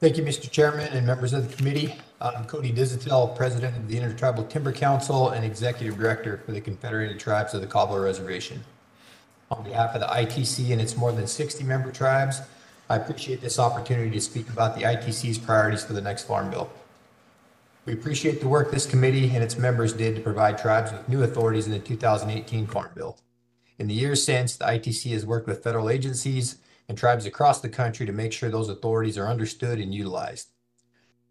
[0.00, 0.50] Thank you, Mr.
[0.50, 1.94] Chairman and members of the committee.
[2.22, 7.20] I'm Cody Desautel, President of the Intertribal Timber Council and Executive Director for the Confederated
[7.20, 8.64] Tribes of the Colville Reservation.
[9.50, 12.40] On behalf of the ITC and its more than 60 member tribes,
[12.88, 16.70] I appreciate this opportunity to speak about the ITC's priorities for the next Farm Bill.
[17.84, 21.24] We appreciate the work this committee and its members did to provide tribes with new
[21.24, 23.18] authorities in the 2018 Farm Bill.
[23.78, 26.56] In the years since, the ITC has worked with federal agencies
[26.90, 30.48] and tribes across the country to make sure those authorities are understood and utilized.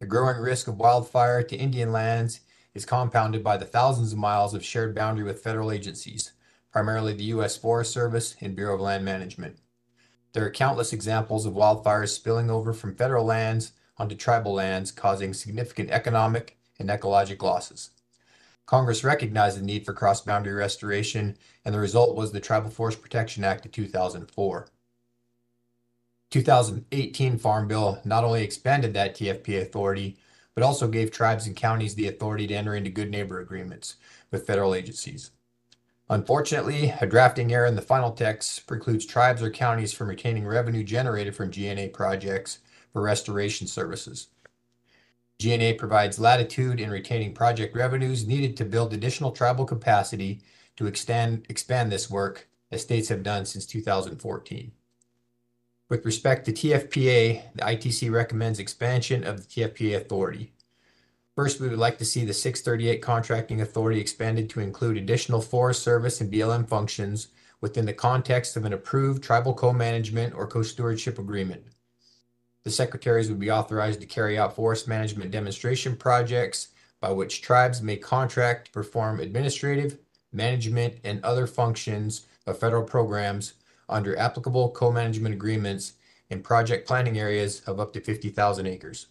[0.00, 2.40] The growing risk of wildfire to Indian lands
[2.74, 6.32] is compounded by the thousands of miles of shared boundary with federal agencies,
[6.72, 7.56] primarily the U.S.
[7.56, 9.58] Forest Service and Bureau of Land Management.
[10.32, 15.32] There are countless examples of wildfires spilling over from federal lands onto tribal lands, causing
[15.32, 17.90] significant economic and ecologic losses.
[18.66, 23.00] Congress recognized the need for cross boundary restoration, and the result was the Tribal Forest
[23.00, 24.66] Protection Act of 2004.
[26.34, 30.16] 2018 Farm Bill not only expanded that TFPA authority,
[30.56, 33.94] but also gave tribes and counties the authority to enter into good neighbor agreements
[34.32, 35.30] with federal agencies.
[36.10, 40.82] Unfortunately, a drafting error in the final text precludes tribes or counties from retaining revenue
[40.82, 42.58] generated from GNA projects
[42.92, 44.26] for restoration services.
[45.38, 50.40] GNA provides latitude in retaining project revenues needed to build additional tribal capacity
[50.74, 54.72] to extend, expand this work, as states have done since 2014.
[55.94, 60.52] With respect to TFPA, the ITC recommends expansion of the TFPA authority.
[61.36, 65.84] First, we would like to see the 638 contracting authority expanded to include additional Forest
[65.84, 67.28] Service and BLM functions
[67.60, 71.62] within the context of an approved tribal co-management or co-stewardship agreement.
[72.64, 77.82] The secretaries would be authorized to carry out forest management demonstration projects by which tribes
[77.82, 79.98] may contract to perform administrative,
[80.32, 83.52] management, and other functions of federal programs
[83.88, 85.94] under applicable co-management agreements
[86.30, 89.06] in project planning areas of up to 50,000 acres.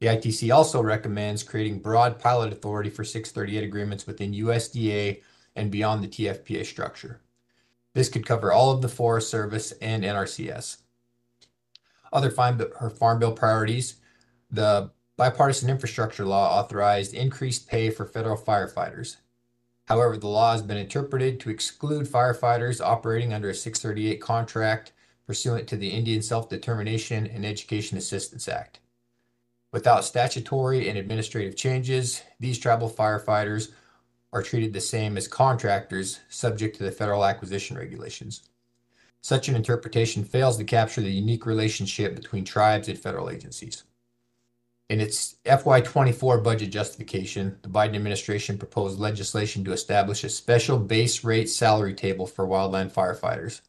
[0.00, 5.22] The ITC also recommends creating broad pilot authority for 638 agreements within USDA
[5.56, 7.20] and beyond the TFPA structure.
[7.94, 10.78] This could cover all of the Forest Service and NRCS.
[12.12, 12.58] Other Farm
[13.18, 13.96] Bill priorities,
[14.50, 19.16] the bipartisan infrastructure law authorized increased pay for federal firefighters.
[19.86, 24.92] However, the law has been interpreted to exclude firefighters operating under a 638 contract
[25.26, 28.80] pursuant to the Indian Self-Determination and Education Assistance Act.
[29.72, 33.72] Without statutory and administrative changes, these tribal firefighters
[34.32, 38.48] are treated the same as contractors subject to the federal acquisition regulations.
[39.20, 43.84] Such an interpretation fails to capture the unique relationship between tribes and federal agencies.
[44.90, 51.24] In its FY24 budget justification, the Biden administration proposed legislation to establish a special base
[51.24, 53.62] rate salary table for wildland firefighters,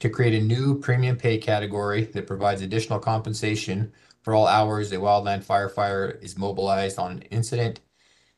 [0.00, 4.96] to create a new premium pay category that provides additional compensation for all hours a
[4.96, 7.80] wildland firefighter is mobilized on an incident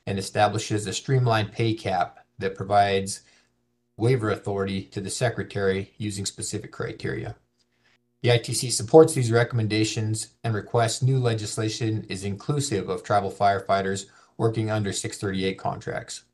[0.07, 3.23] and establishes a streamlined pay cap that provides
[3.97, 7.35] waiver authority to the secretary using specific criteria.
[8.23, 14.71] The ITC supports these recommendations and requests new legislation is inclusive of tribal firefighters working
[14.71, 16.25] under 638 contracts.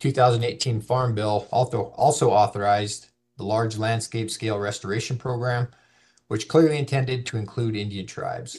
[0.00, 5.68] 2018 Farm Bill also, also authorized the Large Landscape Scale Restoration Program,
[6.28, 8.58] which clearly intended to include Indian tribes.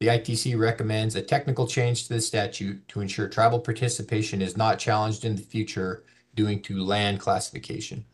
[0.00, 4.78] The ITC recommends a technical change to the statute to ensure tribal participation is not
[4.78, 6.04] challenged in the future
[6.36, 8.04] due to land classification.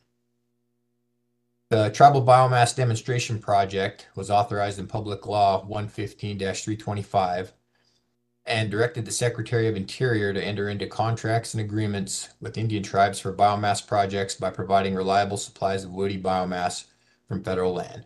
[1.75, 7.53] The Tribal Biomass Demonstration Project was authorized in Public Law 115 325
[8.47, 13.19] and directed the Secretary of Interior to enter into contracts and agreements with Indian tribes
[13.19, 16.85] for biomass projects by providing reliable supplies of woody biomass
[17.27, 18.05] from federal land.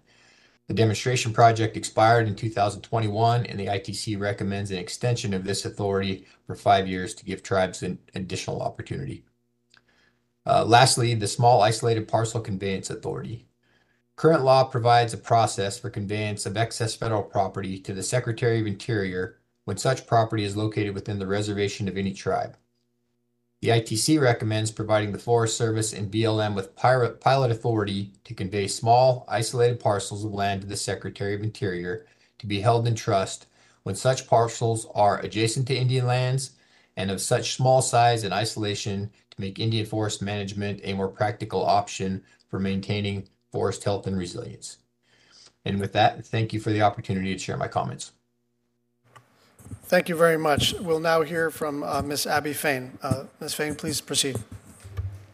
[0.69, 6.27] The demonstration project expired in 2021, and the ITC recommends an extension of this authority
[6.47, 9.27] for five years to give tribes an additional opportunity.
[10.47, 13.45] Uh, lastly, the Small Isolated Parcel Conveyance Authority.
[14.19, 18.67] Current law provides a process for conveyance of excess federal property to the Secretary of
[18.67, 22.57] Interior when such property is located within the reservation of any tribe.
[23.63, 29.25] The ITC recommends providing the Forest Service and BLM with pilot authority to convey small,
[29.29, 32.05] isolated parcels of land to the Secretary of Interior
[32.41, 33.47] to be held in trust
[33.85, 36.57] when such parcels are adjacent to Indian lands
[36.97, 41.65] and of such small size and isolation to make Indian forest management a more practical
[41.65, 44.79] option for maintaining forest health and resilience.
[45.65, 48.13] And with that, thank you for the opportunity to share my comments.
[49.85, 50.75] Thank you very much.
[50.75, 52.27] We'll now hear from uh, Ms.
[52.27, 52.99] Abi Fain.
[53.03, 53.55] Uh, Ms.
[53.55, 54.37] Fain, please proceed.